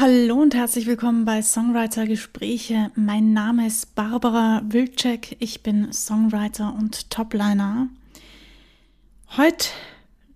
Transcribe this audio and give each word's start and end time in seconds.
Hallo 0.00 0.40
und 0.40 0.54
herzlich 0.54 0.86
willkommen 0.86 1.24
bei 1.24 1.42
Songwriter 1.42 2.06
Gespräche. 2.06 2.92
Mein 2.94 3.32
Name 3.32 3.66
ist 3.66 3.96
Barbara 3.96 4.62
Wilczek. 4.68 5.34
Ich 5.40 5.64
bin 5.64 5.92
Songwriter 5.92 6.72
und 6.72 7.10
Topliner. 7.10 7.88
Heute 9.36 9.70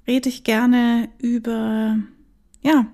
rede 0.04 0.28
ich 0.28 0.42
gerne 0.42 1.10
über, 1.18 1.96
ja, 2.64 2.86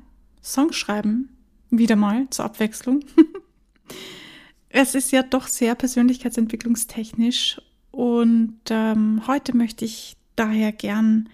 Songschreiben. 0.43 1.31
Wieder 1.71 1.97
mal 1.97 2.29
zur 2.29 2.45
Abwechslung. 2.45 3.03
es 4.69 4.95
ist 4.95 5.11
ja 5.11 5.23
doch 5.23 5.47
sehr 5.47 5.75
persönlichkeitsentwicklungstechnisch 5.75 7.63
und 7.93 8.59
ähm, 8.69 9.23
heute 9.27 9.57
möchte 9.57 9.87
ich 9.87 10.19
daher 10.37 10.73
gern 10.73 11.31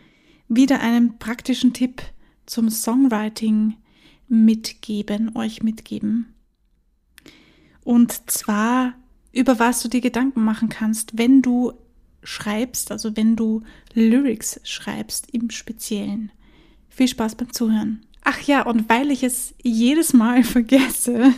wieder 0.46 0.78
einen 0.78 1.18
praktischen 1.18 1.72
Tipp 1.72 2.02
zum 2.46 2.70
Songwriting 2.70 3.74
mitgeben, 4.28 5.36
euch 5.36 5.62
mitgeben. 5.62 6.34
Und 7.82 8.30
zwar, 8.30 8.94
über 9.32 9.58
was 9.58 9.82
du 9.82 9.88
dir 9.88 10.00
Gedanken 10.00 10.42
machen 10.42 10.68
kannst, 10.68 11.18
wenn 11.18 11.42
du 11.42 11.72
schreibst, 12.22 12.90
also 12.90 13.16
wenn 13.16 13.36
du 13.36 13.62
Lyrics 13.92 14.60
schreibst 14.64 15.32
im 15.32 15.50
Speziellen. 15.50 16.32
Viel 16.88 17.08
Spaß 17.08 17.34
beim 17.34 17.52
Zuhören. 17.52 18.06
Ach 18.22 18.40
ja, 18.40 18.62
und 18.62 18.88
weil 18.88 19.10
ich 19.10 19.22
es 19.22 19.54
jedes 19.62 20.14
Mal 20.14 20.42
vergesse, 20.44 21.34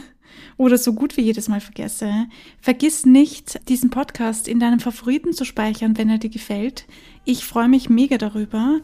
oder 0.56 0.78
so 0.78 0.94
gut 0.94 1.16
wie 1.16 1.22
jedes 1.22 1.48
Mal 1.48 1.60
vergesse, 1.60 2.26
vergiss 2.60 3.04
nicht, 3.04 3.68
diesen 3.68 3.90
Podcast 3.90 4.48
in 4.48 4.60
deinem 4.60 4.80
Favoriten 4.80 5.32
zu 5.32 5.44
speichern, 5.44 5.98
wenn 5.98 6.08
er 6.08 6.18
dir 6.18 6.30
gefällt. 6.30 6.86
Ich 7.24 7.44
freue 7.44 7.68
mich 7.68 7.90
mega 7.90 8.16
darüber. 8.16 8.80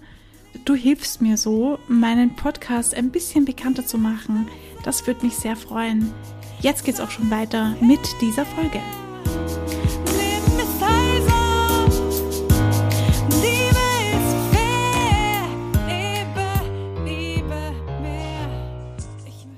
Du 0.65 0.75
hilfst 0.75 1.21
mir 1.21 1.37
so, 1.37 1.79
meinen 1.89 2.37
Podcast 2.37 2.95
ein 2.95 3.11
bisschen 3.11 3.45
bekannter 3.45 3.87
zu 3.87 3.99
machen. 3.99 4.49
Das 4.85 5.07
würde 5.07 5.25
mich 5.25 5.35
sehr 5.37 5.57
freuen. 5.57 6.13
Jetzt 6.61 6.85
geht's 6.85 7.01
auch 7.01 7.11
schon 7.11 7.31
weiter 7.31 7.75
mit 7.81 8.01
dieser 8.21 8.47
Folge. 8.47 8.81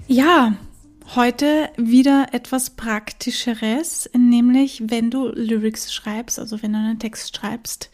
Ja, 0.06 0.54
heute 1.16 1.70
wieder 1.76 2.28
etwas 2.32 2.70
Praktischeres, 2.70 4.08
nämlich 4.16 4.84
wenn 4.86 5.10
du 5.10 5.28
Lyrics 5.28 5.92
schreibst, 5.92 6.38
also 6.38 6.62
wenn 6.62 6.72
du 6.72 6.78
einen 6.78 6.98
Text 7.00 7.36
schreibst, 7.36 7.90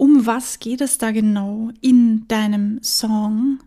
um 0.00 0.24
was 0.24 0.60
geht 0.60 0.80
es 0.80 0.96
da 0.96 1.10
genau 1.10 1.72
in 1.82 2.26
deinem 2.26 2.82
Song? 2.82 3.58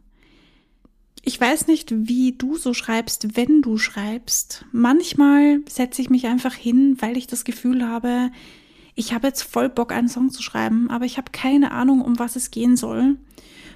Ich 1.22 1.40
weiß 1.40 1.68
nicht, 1.68 1.94
wie 1.96 2.32
du 2.32 2.58
so 2.58 2.74
schreibst, 2.74 3.38
wenn 3.38 3.62
du 3.62 3.78
schreibst. 3.78 4.66
Manchmal 4.72 5.60
setze 5.70 6.02
ich 6.02 6.10
mich 6.10 6.26
einfach 6.26 6.56
hin, 6.56 6.98
weil 7.00 7.18
ich 7.18 7.28
das 7.28 7.44
Gefühl 7.44 7.88
habe, 7.88 8.32
ich 8.96 9.14
habe 9.14 9.28
jetzt 9.28 9.44
voll 9.44 9.70
Bock, 9.70 9.92
einen 9.92 10.08
Song 10.08 10.32
zu 10.32 10.42
schreiben, 10.42 10.90
aber 10.90 11.06
ich 11.06 11.18
habe 11.18 11.32
keine 11.32 11.70
Ahnung, 11.70 12.02
um 12.02 12.18
was 12.18 12.36
es 12.36 12.50
gehen 12.50 12.78
soll. 12.78 13.18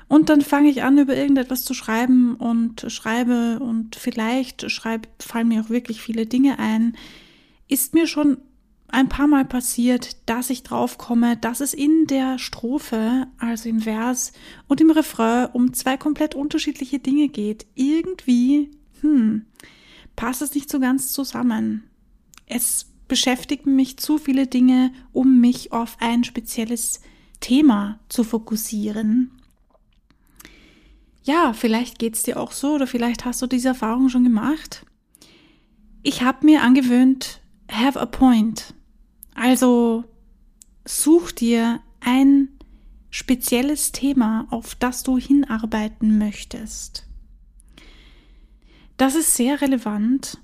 Und 0.07 0.29
dann 0.29 0.41
fange 0.41 0.71
ich 0.71 0.81
an, 0.81 0.97
über 0.97 1.15
irgendetwas 1.15 1.63
zu 1.63 1.75
schreiben 1.75 2.33
und 2.37 2.91
schreibe 2.91 3.59
und 3.59 3.95
vielleicht 3.95 4.71
schreibe, 4.71 5.07
fallen 5.19 5.49
mir 5.49 5.61
auch 5.61 5.69
wirklich 5.69 6.01
viele 6.01 6.25
Dinge 6.25 6.57
ein. 6.57 6.97
Ist 7.67 7.93
mir 7.93 8.07
schon 8.07 8.37
ein 8.89 9.09
paar 9.09 9.27
Mal 9.27 9.45
passiert, 9.45 10.15
dass 10.29 10.49
ich 10.49 10.63
drauf 10.63 10.97
komme, 10.97 11.35
dass 11.37 11.59
es 11.59 11.73
in 11.73 12.07
der 12.07 12.39
Strophe, 12.39 13.27
also 13.37 13.67
im 13.67 13.81
Vers 13.81 14.31
und 14.67 14.79
im 14.79 14.91
Refrain 14.91 15.49
um 15.51 15.73
zwei 15.73 15.97
komplett 15.97 16.35
unterschiedliche 16.35 16.99
Dinge 16.99 17.27
geht. 17.27 17.67
Irgendwie, 17.75 18.71
hm, 19.01 19.45
passt 20.15 20.41
es 20.41 20.55
nicht 20.55 20.69
so 20.69 20.79
ganz 20.79 21.11
zusammen. 21.11 21.83
Es 22.45 22.87
beschäftigen 23.07 23.75
mich 23.75 23.97
zu 23.97 24.17
viele 24.17 24.47
Dinge, 24.47 24.91
um 25.11 25.39
mich 25.39 25.73
auf 25.73 25.97
ein 25.99 26.23
spezielles 26.23 27.01
Thema 27.39 27.99
zu 28.09 28.23
fokussieren. 28.23 29.31
Ja, 31.23 31.51
vielleicht 31.51 31.99
geht's 31.99 32.23
dir 32.23 32.39
auch 32.39 32.53
so 32.53 32.75
oder 32.75 32.87
vielleicht 32.87 33.25
hast 33.25 33.41
du 33.41 33.47
diese 33.47 33.69
Erfahrung 33.69 34.07
schon 34.07 34.23
gemacht. 34.23 34.85
Ich 36.03 36.21
habe 36.21 36.45
mir 36.45 36.63
angewöhnt, 36.63 37.41
have 37.69 37.99
a 37.99 38.05
point. 38.05 38.73
Also 39.37 40.03
such 40.83 41.31
dir 41.31 41.79
ein 41.99 42.49
spezielles 43.11 43.91
Thema, 43.91 44.47
auf 44.49 44.73
das 44.73 45.03
du 45.03 45.17
hinarbeiten 45.17 46.17
möchtest. 46.17 47.07
Das 48.97 49.13
ist 49.13 49.35
sehr 49.35 49.61
relevant, 49.61 50.39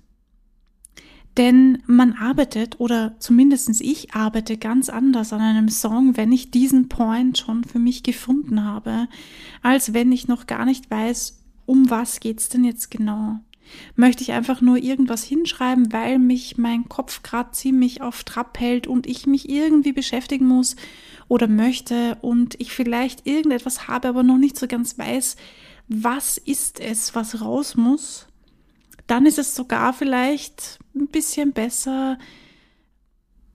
denn 1.38 1.82
man 1.88 2.14
arbeitet, 2.14 2.80
oder 2.80 3.16
zumindest 3.20 3.82
ich 3.82 4.14
arbeite 4.14 4.58
ganz 4.58 4.90
anders 4.90 5.34
an 5.34 5.42
einem 5.42 5.70
Song, 5.70 6.16
wenn 6.16 6.32
ich 6.32 6.52
diesen 6.52 6.88
Point 6.88 7.40
schon 7.40 7.64
für 7.64 7.80
mich 7.80 8.04
gefunden 8.04 8.64
habe, 8.64 9.08
als 9.64 9.96
wenn 9.96 10.12
ich 10.12 10.28
noch 10.28 10.46
gar 10.46 10.66
nicht 10.66 10.92
weiß, 10.92 11.44
um 11.66 11.90
was 11.90 12.20
geht's 12.20 12.48
denn 12.50 12.64
jetzt 12.64 12.92
genau. 12.92 13.40
Möchte 13.96 14.24
ich 14.24 14.32
einfach 14.32 14.62
nur 14.62 14.78
irgendwas 14.78 15.24
hinschreiben, 15.24 15.92
weil 15.92 16.20
mich 16.20 16.58
mein 16.58 16.90
Kopf 16.90 17.24
gerade 17.24 17.52
ziemlich 17.52 18.02
auf 18.02 18.24
Trab 18.24 18.60
hält 18.60 18.88
und 18.88 19.08
ich 19.08 19.26
mich 19.26 19.50
irgendwie 19.50 19.94
beschäftigen 19.94 20.48
muss 20.48 20.76
oder 21.28 21.48
möchte 21.48 22.18
und 22.22 22.60
ich 22.60 22.72
vielleicht 22.72 23.26
irgendetwas 23.26 23.88
habe, 23.88 24.10
aber 24.10 24.24
noch 24.24 24.38
nicht 24.38 24.58
so 24.58 24.68
ganz 24.68 24.98
weiß, 24.98 25.36
was 25.88 26.38
ist 26.38 26.80
es, 26.80 27.16
was 27.16 27.42
raus 27.42 27.76
muss, 27.76 28.28
dann 29.08 29.26
ist 29.26 29.40
es 29.40 29.56
sogar 29.56 29.94
vielleicht 29.94 30.80
ein 30.96 31.08
bisschen 31.08 31.52
besser, 31.52 32.18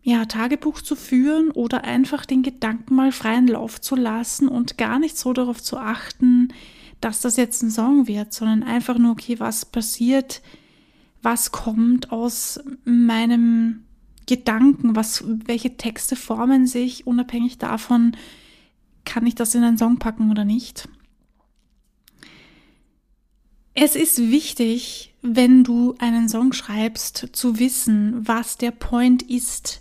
ja, 0.03 0.25
Tagebuch 0.25 0.81
zu 0.81 0.97
führen 0.97 1.51
oder 1.51 1.85
einfach 1.85 2.25
den 2.25 2.43
Gedanken 2.43 2.95
mal 2.95 3.13
freien 3.13 3.47
Lauf 3.47 3.81
zu 3.81 3.95
lassen 3.95 4.49
und 4.49 4.79
gar 4.79 4.99
nicht 4.99 5.19
so 5.19 5.33
darauf 5.33 5.63
zu 5.63 5.77
achten, 5.77 6.53
dass 7.01 7.21
das 7.21 7.37
jetzt 7.37 7.63
ein 7.63 7.71
Song 7.71 8.07
wird, 8.07 8.33
sondern 8.33 8.63
einfach 8.63 8.99
nur, 8.99 9.13
okay, 9.13 9.39
was 9.39 9.65
passiert, 9.65 10.43
was 11.23 11.53
kommt 11.53 12.13
aus 12.13 12.61
meinem 12.85 13.85
Gedanken, 14.27 14.95
was, 14.95 15.25
welche 15.27 15.77
Texte 15.77 16.17
formen 16.17 16.67
sich, 16.67 17.07
unabhängig 17.07 17.59
davon, 17.59 18.17
kann 19.05 19.27
ich 19.27 19.35
das 19.35 19.55
in 19.55 19.65
einen 19.65 19.79
Song 19.79 19.99
packen 19.99 20.31
oder 20.31 20.45
nicht. 20.45 20.89
Es 23.75 23.95
ist 23.95 24.19
wichtig, 24.19 25.15
wenn 25.23 25.65
du 25.65 25.95
einen 25.99 26.29
Song 26.29 26.53
schreibst, 26.53 27.29
zu 27.33 27.59
wissen, 27.59 28.27
was 28.27 28.59
der 28.59 28.73
Point 28.73 29.23
ist. 29.23 29.81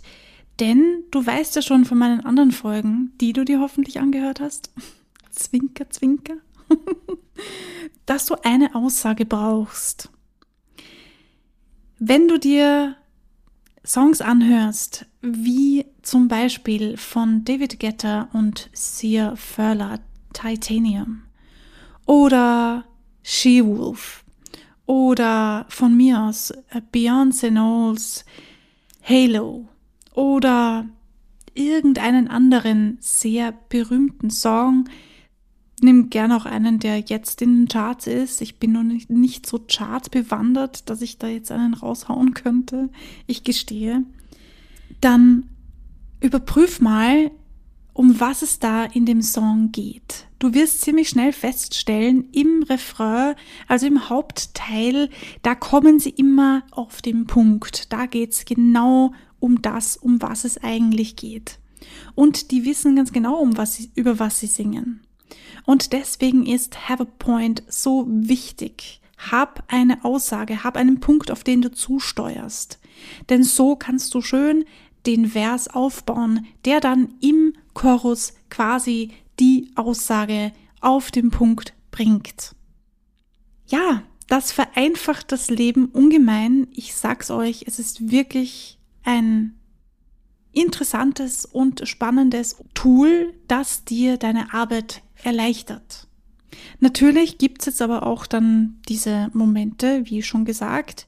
Denn 0.60 1.04
du 1.10 1.24
weißt 1.24 1.56
ja 1.56 1.62
schon 1.62 1.84
von 1.84 1.98
meinen 1.98 2.20
anderen 2.20 2.52
Folgen, 2.52 3.12
die 3.20 3.32
du 3.32 3.44
dir 3.44 3.60
hoffentlich 3.60 4.00
angehört 4.00 4.40
hast. 4.40 4.72
Zwinker, 5.30 5.90
zwinker. 5.90 6.36
dass 8.06 8.26
du 8.26 8.36
eine 8.42 8.74
Aussage 8.74 9.24
brauchst. 9.24 10.10
Wenn 11.98 12.28
du 12.28 12.38
dir 12.38 12.96
Songs 13.84 14.20
anhörst, 14.20 15.06
wie 15.22 15.86
zum 16.02 16.28
Beispiel 16.28 16.96
von 16.96 17.44
David 17.44 17.80
Guetta 17.80 18.28
und 18.32 18.68
Sia 18.72 19.34
Furler 19.36 20.00
Titanium. 20.32 21.22
Oder 22.06 22.84
She-Wolf. 23.22 24.24
Oder 24.86 25.66
von 25.68 25.96
mir 25.96 26.20
aus 26.20 26.52
Beyoncé 26.92 27.48
Knowles 27.48 28.24
Halo. 29.02 29.68
Oder 30.14 30.86
irgendeinen 31.54 32.28
anderen 32.28 32.98
sehr 33.00 33.52
berühmten 33.68 34.30
Song, 34.30 34.88
Nimm 35.82 36.10
gerne 36.10 36.36
auch 36.36 36.46
einen, 36.46 36.78
der 36.78 37.00
jetzt 37.00 37.42
in 37.42 37.54
den 37.54 37.68
Charts 37.68 38.06
ist. 38.06 38.40
Ich 38.40 38.58
bin 38.58 38.72
noch 38.72 38.82
nicht, 38.82 39.10
nicht 39.10 39.46
so 39.46 39.58
chartbewandert, 39.58 40.88
dass 40.90 41.02
ich 41.02 41.18
da 41.18 41.28
jetzt 41.28 41.52
einen 41.52 41.74
raushauen 41.74 42.34
könnte. 42.34 42.88
Ich 43.26 43.44
gestehe. 43.44 44.04
Dann 45.00 45.48
überprüf 46.20 46.80
mal, 46.80 47.30
um 47.92 48.20
was 48.20 48.42
es 48.42 48.60
da 48.60 48.84
in 48.84 49.06
dem 49.06 49.22
Song 49.22 49.72
geht. 49.72 50.26
Du 50.38 50.54
wirst 50.54 50.82
ziemlich 50.82 51.08
schnell 51.08 51.32
feststellen, 51.32 52.28
im 52.30 52.62
Refrain, 52.62 53.34
also 53.66 53.86
im 53.86 54.08
Hauptteil, 54.08 55.10
da 55.42 55.56
kommen 55.56 55.98
sie 55.98 56.10
immer 56.10 56.62
auf 56.70 57.02
den 57.02 57.26
Punkt. 57.26 57.92
Da 57.92 58.06
geht's 58.06 58.44
genau 58.44 59.12
um 59.40 59.62
das, 59.62 59.96
um 59.96 60.22
was 60.22 60.44
es 60.44 60.62
eigentlich 60.62 61.16
geht. 61.16 61.58
Und 62.14 62.52
die 62.52 62.64
wissen 62.64 62.94
ganz 62.94 63.12
genau, 63.12 63.40
um 63.40 63.56
was 63.56 63.74
sie, 63.74 63.90
über 63.96 64.20
was 64.20 64.38
sie 64.38 64.46
singen. 64.46 65.00
Und 65.64 65.92
deswegen 65.92 66.46
ist 66.46 66.88
Have 66.88 67.02
a 67.02 67.06
Point 67.18 67.62
so 67.68 68.06
wichtig. 68.08 69.00
Hab 69.30 69.64
eine 69.68 70.04
Aussage, 70.04 70.62
hab 70.64 70.76
einen 70.76 71.00
Punkt, 71.00 71.30
auf 71.30 71.44
den 71.44 71.62
du 71.62 71.70
zusteuerst. 71.72 72.78
Denn 73.28 73.42
so 73.42 73.76
kannst 73.76 74.14
du 74.14 74.22
schön 74.22 74.64
den 75.06 75.26
Vers 75.26 75.68
aufbauen, 75.68 76.46
der 76.64 76.80
dann 76.80 77.14
im 77.20 77.52
Chorus 77.74 78.34
quasi 78.50 79.10
die 79.40 79.70
Aussage 79.74 80.52
auf 80.80 81.10
den 81.10 81.30
Punkt 81.30 81.74
bringt. 81.90 82.54
Ja, 83.66 84.02
Das 84.28 84.52
vereinfacht 84.52 85.32
das 85.32 85.48
Leben 85.48 85.86
ungemein. 85.86 86.68
Ich 86.72 86.94
sag's 86.94 87.30
euch, 87.30 87.64
es 87.66 87.78
ist 87.78 88.10
wirklich 88.10 88.78
ein 89.02 89.58
interessantes 90.52 91.46
und 91.46 91.88
spannendes 91.88 92.56
Tool, 92.74 93.32
das 93.48 93.84
dir 93.84 94.18
deine 94.18 94.52
Arbeit 94.52 95.02
erleichtert. 95.22 96.06
Natürlich 96.80 97.38
gibt's 97.38 97.66
jetzt 97.66 97.82
aber 97.82 98.06
auch 98.06 98.26
dann 98.26 98.78
diese 98.88 99.30
Momente, 99.32 100.02
wie 100.04 100.22
schon 100.22 100.44
gesagt, 100.44 101.06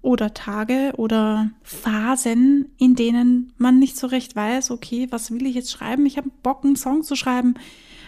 oder 0.00 0.32
Tage 0.32 0.92
oder 0.96 1.50
Phasen, 1.62 2.66
in 2.78 2.94
denen 2.94 3.52
man 3.58 3.78
nicht 3.78 3.96
so 3.96 4.06
recht 4.06 4.36
weiß, 4.36 4.70
okay, 4.70 5.08
was 5.10 5.30
will 5.30 5.46
ich 5.46 5.54
jetzt 5.54 5.72
schreiben? 5.72 6.06
Ich 6.06 6.16
habe 6.16 6.30
Bock, 6.42 6.64
einen 6.64 6.76
Song 6.76 7.02
zu 7.02 7.16
schreiben, 7.16 7.54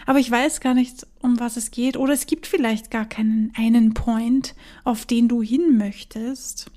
aber 0.05 0.19
ich 0.19 0.31
weiß 0.31 0.61
gar 0.61 0.73
nicht, 0.73 1.05
um 1.21 1.39
was 1.39 1.57
es 1.57 1.71
geht. 1.71 1.97
Oder 1.97 2.13
es 2.13 2.25
gibt 2.25 2.47
vielleicht 2.47 2.91
gar 2.91 3.05
keinen 3.05 3.51
einen 3.55 3.93
Point, 3.93 4.55
auf 4.83 5.05
den 5.05 5.27
du 5.27 5.41
hin 5.41 5.77
möchtest. 5.77 6.71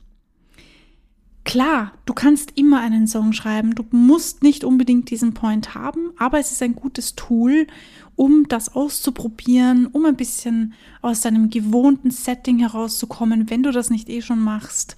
Klar, 1.54 1.92
du 2.04 2.14
kannst 2.14 2.58
immer 2.58 2.80
einen 2.80 3.06
Song 3.06 3.32
schreiben, 3.32 3.76
du 3.76 3.84
musst 3.92 4.42
nicht 4.42 4.64
unbedingt 4.64 5.08
diesen 5.08 5.34
Point 5.34 5.76
haben, 5.76 6.10
aber 6.18 6.40
es 6.40 6.50
ist 6.50 6.60
ein 6.64 6.74
gutes 6.74 7.14
Tool, 7.14 7.68
um 8.16 8.48
das 8.48 8.74
auszuprobieren, 8.74 9.86
um 9.86 10.04
ein 10.04 10.16
bisschen 10.16 10.74
aus 11.00 11.20
deinem 11.20 11.50
gewohnten 11.50 12.10
Setting 12.10 12.58
herauszukommen, 12.58 13.50
wenn 13.50 13.62
du 13.62 13.70
das 13.70 13.88
nicht 13.88 14.08
eh 14.08 14.20
schon 14.20 14.40
machst. 14.40 14.96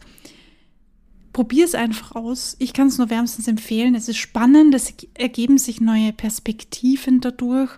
Probier 1.34 1.66
es 1.66 1.74
einfach 1.74 2.12
aus. 2.12 2.56
Ich 2.58 2.72
kann 2.72 2.86
es 2.86 2.96
nur 2.96 3.10
wärmstens 3.10 3.48
empfehlen. 3.48 3.94
Es 3.94 4.08
ist 4.08 4.16
spannend, 4.16 4.74
es 4.74 4.94
ergeben 5.12 5.58
sich 5.58 5.82
neue 5.82 6.14
Perspektiven 6.14 7.20
dadurch 7.20 7.72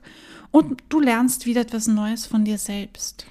und 0.53 0.85
du 0.89 1.01
lernst 1.01 1.47
wieder 1.47 1.63
etwas 1.63 1.89
Neues 1.89 2.27
von 2.27 2.45
dir 2.45 2.59
selbst. 2.59 3.27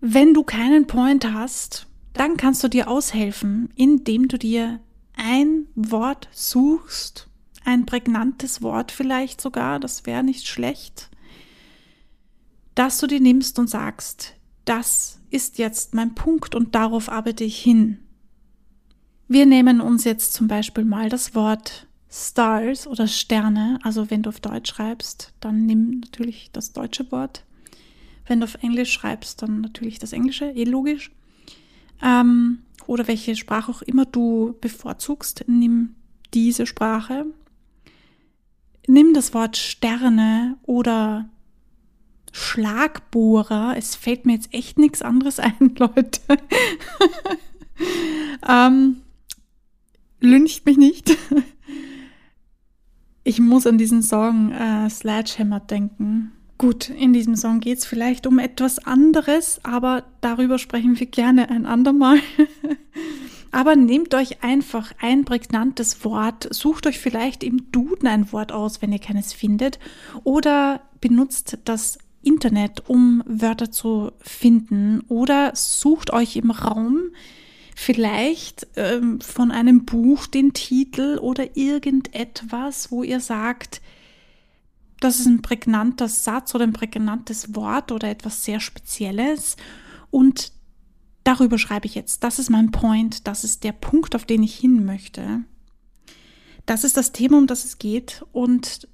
Wenn 0.00 0.34
du 0.34 0.42
keinen 0.42 0.88
Point 0.88 1.32
hast, 1.32 1.86
dann 2.14 2.36
kannst 2.36 2.64
du 2.64 2.68
dir 2.68 2.88
aushelfen, 2.88 3.68
indem 3.74 4.28
du 4.28 4.38
dir 4.38 4.80
ein 5.16 5.66
Wort 5.74 6.28
suchst, 6.32 7.28
ein 7.64 7.86
prägnantes 7.86 8.62
Wort 8.62 8.92
vielleicht 8.92 9.40
sogar, 9.40 9.80
das 9.80 10.06
wäre 10.06 10.22
nicht 10.22 10.46
schlecht, 10.46 11.10
dass 12.74 12.98
du 12.98 13.06
dir 13.06 13.20
nimmst 13.20 13.58
und 13.58 13.68
sagst, 13.68 14.34
das 14.64 15.20
ist 15.30 15.58
jetzt 15.58 15.94
mein 15.94 16.14
Punkt 16.14 16.54
und 16.54 16.74
darauf 16.74 17.08
arbeite 17.08 17.44
ich 17.44 17.60
hin. 17.60 17.98
Wir 19.26 19.46
nehmen 19.46 19.80
uns 19.80 20.04
jetzt 20.04 20.32
zum 20.34 20.48
Beispiel 20.48 20.84
mal 20.84 21.08
das 21.08 21.34
Wort 21.34 21.86
Stars 22.10 22.86
oder 22.86 23.08
Sterne, 23.08 23.80
also 23.82 24.10
wenn 24.10 24.22
du 24.22 24.28
auf 24.28 24.38
Deutsch 24.38 24.70
schreibst, 24.70 25.32
dann 25.40 25.66
nimm 25.66 26.00
natürlich 26.00 26.50
das 26.52 26.72
deutsche 26.72 27.10
Wort. 27.10 27.44
Wenn 28.26 28.40
du 28.40 28.44
auf 28.44 28.54
Englisch 28.62 28.92
schreibst, 28.92 29.42
dann 29.42 29.60
natürlich 29.60 29.98
das 29.98 30.12
englische, 30.12 30.50
eh 30.50 30.64
logisch 30.64 31.10
ähm, 32.04 32.58
oder 32.86 33.08
welche 33.08 33.34
Sprache 33.34 33.72
auch 33.72 33.82
immer 33.82 34.04
du 34.04 34.56
bevorzugst, 34.60 35.44
nimm 35.46 35.96
diese 36.34 36.66
Sprache. 36.66 37.26
Nimm 38.86 39.14
das 39.14 39.32
Wort 39.32 39.56
Sterne 39.56 40.58
oder 40.62 41.28
Schlagbohrer. 42.32 43.74
Es 43.78 43.94
fällt 43.96 44.26
mir 44.26 44.34
jetzt 44.34 44.52
echt 44.52 44.78
nichts 44.78 45.00
anderes 45.00 45.38
ein, 45.40 45.74
Leute. 45.78 46.20
ähm, 48.48 48.96
lyncht 50.20 50.66
mich 50.66 50.76
nicht. 50.76 51.16
ich 53.24 53.40
muss 53.40 53.66
an 53.66 53.78
diesen 53.78 54.02
Song 54.02 54.52
äh, 54.52 54.90
Sledgehammer 54.90 55.60
denken. 55.60 56.32
Gut, 56.56 56.88
in 56.88 57.12
diesem 57.12 57.34
Song 57.34 57.60
geht 57.60 57.78
es 57.78 57.86
vielleicht 57.86 58.26
um 58.26 58.38
etwas 58.38 58.78
anderes, 58.78 59.60
aber 59.64 60.04
darüber 60.20 60.58
sprechen 60.58 60.98
wir 60.98 61.06
gerne 61.06 61.50
ein 61.50 61.66
andermal. 61.66 62.18
aber 63.50 63.74
nehmt 63.74 64.14
euch 64.14 64.42
einfach 64.42 64.92
ein 65.00 65.24
prägnantes 65.24 66.04
Wort, 66.04 66.48
sucht 66.54 66.86
euch 66.86 66.98
vielleicht 66.98 67.42
im 67.42 67.72
Duden 67.72 68.06
ein 68.06 68.32
Wort 68.32 68.52
aus, 68.52 68.82
wenn 68.82 68.92
ihr 68.92 69.00
keines 69.00 69.32
findet, 69.32 69.80
oder 70.22 70.80
benutzt 71.00 71.58
das 71.64 71.98
Internet, 72.22 72.88
um 72.88 73.22
Wörter 73.26 73.72
zu 73.72 74.12
finden, 74.20 75.02
oder 75.08 75.52
sucht 75.54 76.12
euch 76.12 76.36
im 76.36 76.52
Raum 76.52 77.10
vielleicht 77.74 78.68
ähm, 78.76 79.20
von 79.20 79.50
einem 79.50 79.84
Buch 79.84 80.28
den 80.28 80.52
Titel 80.52 81.18
oder 81.20 81.56
irgendetwas, 81.56 82.92
wo 82.92 83.02
ihr 83.02 83.18
sagt, 83.18 83.80
das 85.04 85.20
ist 85.20 85.26
ein 85.26 85.42
prägnanter 85.42 86.08
Satz 86.08 86.54
oder 86.54 86.64
ein 86.64 86.72
prägnantes 86.72 87.54
Wort 87.54 87.92
oder 87.92 88.08
etwas 88.08 88.42
sehr 88.42 88.58
Spezielles. 88.58 89.56
Und 90.10 90.52
darüber 91.24 91.58
schreibe 91.58 91.86
ich 91.86 91.94
jetzt. 91.94 92.24
Das 92.24 92.38
ist 92.38 92.48
mein 92.48 92.70
Point. 92.70 93.26
Das 93.26 93.44
ist 93.44 93.64
der 93.64 93.72
Punkt, 93.72 94.14
auf 94.14 94.24
den 94.24 94.42
ich 94.42 94.56
hin 94.56 94.86
möchte. 94.86 95.44
Das 96.64 96.84
ist 96.84 96.96
das 96.96 97.12
Thema, 97.12 97.36
um 97.36 97.46
das 97.46 97.66
es 97.66 97.78
geht. 97.78 98.24
Und 98.32 98.88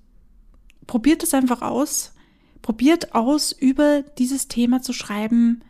probiert 0.88 1.22
es 1.22 1.32
einfach 1.32 1.62
aus. 1.62 2.12
Probiert 2.60 3.14
aus, 3.14 3.52
über 3.52 4.02
dieses 4.02 4.48
Thema 4.48 4.82
zu 4.82 4.92
schreiben 4.92 5.62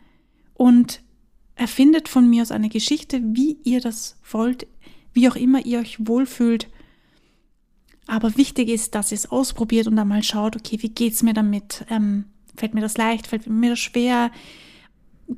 und 0.55 1.01
erfindet 1.53 2.09
von 2.09 2.27
mir 2.27 2.41
aus 2.41 2.51
eine 2.51 2.69
Geschichte, 2.69 3.21
wie 3.23 3.59
ihr 3.63 3.79
das 3.79 4.17
wollt, 4.31 4.65
wie 5.13 5.29
auch 5.29 5.35
immer 5.35 5.63
ihr 5.65 5.79
euch 5.79 6.07
wohlfühlt 6.07 6.67
aber 8.11 8.35
wichtig 8.35 8.67
ist, 8.67 8.93
dass 8.93 9.13
ihr 9.13 9.15
es 9.15 9.31
ausprobiert 9.31 9.87
und 9.87 9.95
dann 9.95 10.09
mal 10.09 10.21
schaut, 10.21 10.57
okay, 10.57 10.77
wie 10.81 10.89
geht's 10.89 11.23
mir 11.23 11.33
damit? 11.33 11.85
Ähm, 11.89 12.25
fällt 12.57 12.73
mir 12.73 12.81
das 12.81 12.97
leicht? 12.97 13.25
Fällt 13.25 13.47
mir 13.47 13.69
das 13.69 13.79
schwer? 13.79 14.31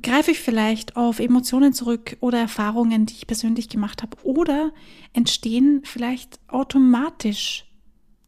Greife 0.02 0.32
ich 0.32 0.40
vielleicht 0.40 0.96
auf 0.96 1.20
Emotionen 1.20 1.72
zurück 1.72 2.16
oder 2.18 2.40
Erfahrungen, 2.40 3.06
die 3.06 3.14
ich 3.14 3.28
persönlich 3.28 3.68
gemacht 3.68 4.02
habe? 4.02 4.16
Oder 4.24 4.72
entstehen 5.12 5.82
vielleicht 5.84 6.40
automatisch 6.48 7.64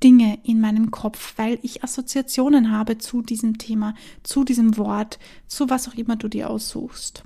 Dinge 0.01 0.39
in 0.45 0.61
meinem 0.61 0.93
Kopf, 0.93 1.35
weil 1.37 1.59
ich 1.63 1.83
Assoziationen 1.83 2.71
habe 2.71 2.99
zu 2.99 3.23
diesem 3.23 3.59
Thema, 3.59 3.95
zu 4.23 4.45
diesem 4.45 4.77
Wort, 4.77 5.19
zu 5.49 5.71
was 5.71 5.89
auch 5.89 5.95
immer 5.95 6.15
du 6.15 6.29
dir 6.29 6.51
aussuchst. 6.51 7.25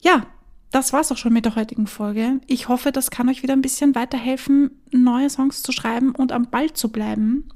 Ja, 0.00 0.26
das 0.72 0.92
war's 0.92 1.12
auch 1.12 1.16
schon 1.16 1.32
mit 1.32 1.44
der 1.44 1.54
heutigen 1.54 1.86
Folge. 1.86 2.40
Ich 2.46 2.68
hoffe, 2.68 2.92
das 2.92 3.10
kann 3.10 3.28
euch 3.28 3.42
wieder 3.42 3.52
ein 3.52 3.62
bisschen 3.62 3.94
weiterhelfen, 3.94 4.70
neue 4.90 5.30
Songs 5.30 5.62
zu 5.62 5.70
schreiben 5.70 6.12
und 6.12 6.32
am 6.32 6.50
Ball 6.50 6.72
zu 6.72 6.88
bleiben. 6.88 7.48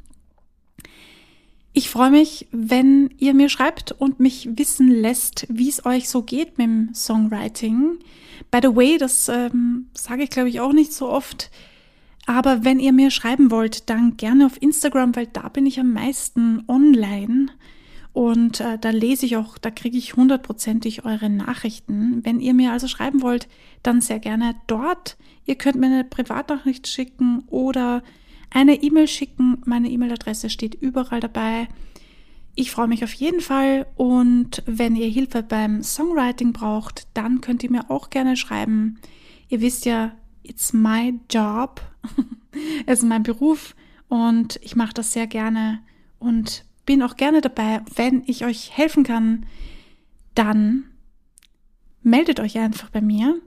Ich 1.72 1.90
freue 1.90 2.10
mich, 2.10 2.46
wenn 2.52 3.10
ihr 3.18 3.34
mir 3.34 3.48
schreibt 3.48 3.92
und 3.92 4.20
mich 4.20 4.48
wissen 4.56 4.88
lässt, 4.88 5.46
wie 5.50 5.68
es 5.68 5.84
euch 5.84 6.08
so 6.08 6.22
geht 6.22 6.56
mit 6.56 6.66
dem 6.66 6.94
Songwriting. 6.94 7.98
By 8.50 8.60
the 8.62 8.74
way, 8.74 8.96
das 8.98 9.28
ähm, 9.28 9.88
sage 9.92 10.22
ich 10.22 10.30
glaube 10.30 10.48
ich 10.48 10.60
auch 10.60 10.72
nicht 10.72 10.92
so 10.92 11.08
oft. 11.08 11.50
Aber 12.26 12.64
wenn 12.64 12.80
ihr 12.80 12.92
mir 12.92 13.10
schreiben 13.10 13.50
wollt, 13.50 13.88
dann 13.88 14.16
gerne 14.16 14.46
auf 14.46 14.60
Instagram, 14.60 15.14
weil 15.16 15.28
da 15.28 15.48
bin 15.48 15.64
ich 15.64 15.78
am 15.78 15.92
meisten 15.92 16.64
online. 16.66 17.48
Und 18.16 18.60
äh, 18.60 18.78
da 18.78 18.88
lese 18.88 19.26
ich 19.26 19.36
auch, 19.36 19.58
da 19.58 19.70
kriege 19.70 19.98
ich 19.98 20.16
hundertprozentig 20.16 21.04
eure 21.04 21.28
Nachrichten. 21.28 22.24
Wenn 22.24 22.40
ihr 22.40 22.54
mir 22.54 22.72
also 22.72 22.88
schreiben 22.88 23.20
wollt, 23.20 23.46
dann 23.82 24.00
sehr 24.00 24.20
gerne 24.20 24.54
dort. 24.66 25.18
Ihr 25.44 25.56
könnt 25.56 25.76
mir 25.76 25.88
eine 25.88 26.02
Privatnachricht 26.02 26.88
schicken 26.88 27.44
oder 27.48 28.02
eine 28.48 28.82
E-Mail 28.82 29.06
schicken. 29.06 29.58
Meine 29.66 29.90
E-Mail-Adresse 29.90 30.48
steht 30.48 30.76
überall 30.76 31.20
dabei. 31.20 31.68
Ich 32.54 32.70
freue 32.70 32.88
mich 32.88 33.04
auf 33.04 33.12
jeden 33.12 33.42
Fall 33.42 33.84
und 33.96 34.62
wenn 34.64 34.96
ihr 34.96 35.08
Hilfe 35.08 35.42
beim 35.42 35.82
Songwriting 35.82 36.54
braucht, 36.54 37.08
dann 37.12 37.42
könnt 37.42 37.64
ihr 37.64 37.70
mir 37.70 37.90
auch 37.90 38.08
gerne 38.08 38.38
schreiben. 38.38 38.98
Ihr 39.50 39.60
wisst 39.60 39.84
ja, 39.84 40.12
it's 40.42 40.72
my 40.72 41.20
job. 41.30 41.82
es 42.86 43.00
ist 43.00 43.08
mein 43.10 43.24
Beruf 43.24 43.76
und 44.08 44.58
ich 44.62 44.74
mache 44.74 44.94
das 44.94 45.12
sehr 45.12 45.26
gerne 45.26 45.80
und 46.18 46.64
bin 46.86 47.02
auch 47.02 47.16
gerne 47.16 47.40
dabei. 47.40 47.82
Wenn 47.94 48.22
ich 48.26 48.44
euch 48.44 48.76
helfen 48.76 49.04
kann, 49.04 49.44
dann 50.34 50.84
meldet 52.02 52.40
euch 52.40 52.56
einfach 52.58 52.88
bei 52.90 53.00
mir. 53.00 53.40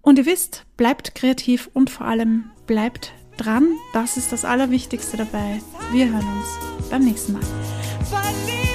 Und 0.00 0.18
ihr 0.18 0.26
wisst, 0.26 0.64
bleibt 0.76 1.14
kreativ 1.14 1.68
und 1.72 1.90
vor 1.90 2.06
allem 2.06 2.50
bleibt 2.66 3.12
dran. 3.36 3.68
Das 3.92 4.16
ist 4.16 4.32
das 4.32 4.44
Allerwichtigste 4.44 5.16
dabei. 5.16 5.60
Wir 5.92 6.08
hören 6.08 6.26
uns 6.26 6.90
beim 6.90 7.04
nächsten 7.04 7.34
Mal. 7.34 8.65